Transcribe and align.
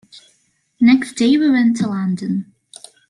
Next 0.79 1.13
day 1.13 1.37
we 1.37 1.51
went 1.51 1.77
to 1.77 1.87
London. 1.89 2.55